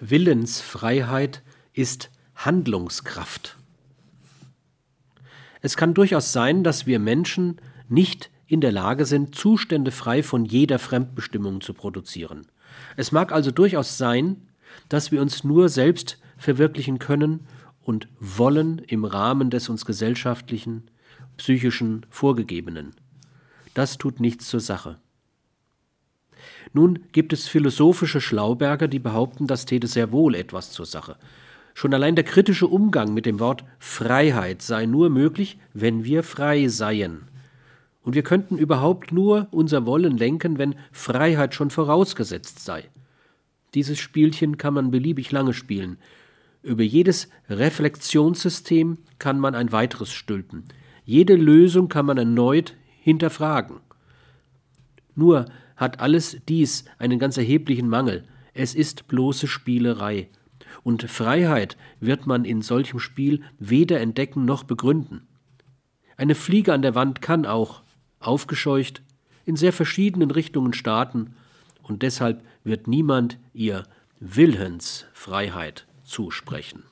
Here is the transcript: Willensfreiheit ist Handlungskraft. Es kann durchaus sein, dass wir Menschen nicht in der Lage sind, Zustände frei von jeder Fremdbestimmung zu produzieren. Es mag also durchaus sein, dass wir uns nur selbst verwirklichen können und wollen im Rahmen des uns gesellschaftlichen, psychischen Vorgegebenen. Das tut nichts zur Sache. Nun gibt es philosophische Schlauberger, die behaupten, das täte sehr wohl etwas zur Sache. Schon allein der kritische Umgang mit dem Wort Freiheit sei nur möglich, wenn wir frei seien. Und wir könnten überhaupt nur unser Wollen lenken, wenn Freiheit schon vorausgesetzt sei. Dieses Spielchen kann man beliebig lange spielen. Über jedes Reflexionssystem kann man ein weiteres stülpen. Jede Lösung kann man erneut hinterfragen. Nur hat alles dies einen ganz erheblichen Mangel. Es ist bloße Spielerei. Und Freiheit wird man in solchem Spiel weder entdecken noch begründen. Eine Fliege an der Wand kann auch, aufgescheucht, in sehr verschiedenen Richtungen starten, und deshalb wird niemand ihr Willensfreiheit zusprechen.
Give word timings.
Willensfreiheit 0.00 1.42
ist 1.74 2.10
Handlungskraft. 2.34 3.58
Es 5.60 5.76
kann 5.76 5.92
durchaus 5.92 6.32
sein, 6.32 6.64
dass 6.64 6.86
wir 6.86 6.98
Menschen 6.98 7.60
nicht 7.88 8.30
in 8.46 8.62
der 8.62 8.72
Lage 8.72 9.04
sind, 9.04 9.34
Zustände 9.34 9.90
frei 9.90 10.22
von 10.22 10.46
jeder 10.46 10.78
Fremdbestimmung 10.78 11.60
zu 11.60 11.74
produzieren. 11.74 12.46
Es 12.96 13.12
mag 13.12 13.30
also 13.30 13.50
durchaus 13.50 13.98
sein, 13.98 14.48
dass 14.88 15.12
wir 15.12 15.20
uns 15.20 15.44
nur 15.44 15.68
selbst 15.68 16.18
verwirklichen 16.38 16.98
können 16.98 17.46
und 17.82 18.08
wollen 18.18 18.78
im 18.78 19.04
Rahmen 19.04 19.50
des 19.50 19.68
uns 19.68 19.84
gesellschaftlichen, 19.84 20.90
psychischen 21.36 22.06
Vorgegebenen. 22.08 22.94
Das 23.74 23.98
tut 23.98 24.18
nichts 24.18 24.48
zur 24.48 24.60
Sache. 24.60 24.98
Nun 26.72 27.00
gibt 27.12 27.32
es 27.32 27.48
philosophische 27.48 28.20
Schlauberger, 28.20 28.88
die 28.88 28.98
behaupten, 28.98 29.46
das 29.46 29.66
täte 29.66 29.86
sehr 29.86 30.12
wohl 30.12 30.34
etwas 30.34 30.72
zur 30.72 30.86
Sache. 30.86 31.16
Schon 31.74 31.94
allein 31.94 32.14
der 32.14 32.24
kritische 32.24 32.66
Umgang 32.66 33.14
mit 33.14 33.26
dem 33.26 33.38
Wort 33.38 33.64
Freiheit 33.78 34.62
sei 34.62 34.86
nur 34.86 35.10
möglich, 35.10 35.58
wenn 35.72 36.04
wir 36.04 36.22
frei 36.22 36.68
seien. 36.68 37.22
Und 38.02 38.14
wir 38.14 38.22
könnten 38.22 38.58
überhaupt 38.58 39.12
nur 39.12 39.48
unser 39.50 39.86
Wollen 39.86 40.16
lenken, 40.16 40.58
wenn 40.58 40.74
Freiheit 40.92 41.54
schon 41.54 41.70
vorausgesetzt 41.70 42.64
sei. 42.64 42.84
Dieses 43.74 43.98
Spielchen 43.98 44.58
kann 44.58 44.74
man 44.74 44.90
beliebig 44.90 45.30
lange 45.30 45.54
spielen. 45.54 45.98
Über 46.62 46.82
jedes 46.82 47.28
Reflexionssystem 47.48 48.98
kann 49.18 49.38
man 49.38 49.54
ein 49.54 49.72
weiteres 49.72 50.12
stülpen. 50.12 50.64
Jede 51.04 51.34
Lösung 51.34 51.88
kann 51.88 52.06
man 52.06 52.18
erneut 52.18 52.76
hinterfragen. 53.00 53.80
Nur 55.14 55.46
hat 55.80 55.98
alles 56.00 56.36
dies 56.46 56.84
einen 56.98 57.18
ganz 57.18 57.38
erheblichen 57.38 57.88
Mangel. 57.88 58.24
Es 58.52 58.74
ist 58.74 59.08
bloße 59.08 59.48
Spielerei. 59.48 60.28
Und 60.82 61.10
Freiheit 61.10 61.78
wird 62.00 62.26
man 62.26 62.44
in 62.44 62.60
solchem 62.60 63.00
Spiel 63.00 63.42
weder 63.58 63.98
entdecken 63.98 64.44
noch 64.44 64.62
begründen. 64.62 65.26
Eine 66.18 66.34
Fliege 66.34 66.74
an 66.74 66.82
der 66.82 66.94
Wand 66.94 67.22
kann 67.22 67.46
auch, 67.46 67.82
aufgescheucht, 68.20 69.02
in 69.46 69.56
sehr 69.56 69.72
verschiedenen 69.72 70.30
Richtungen 70.30 70.74
starten, 70.74 71.34
und 71.82 72.02
deshalb 72.02 72.44
wird 72.62 72.86
niemand 72.86 73.38
ihr 73.54 73.84
Willensfreiheit 74.20 75.86
zusprechen. 76.04 76.84